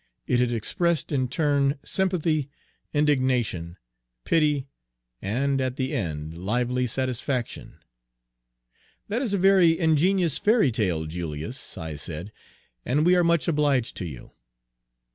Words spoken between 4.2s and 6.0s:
pity, and at the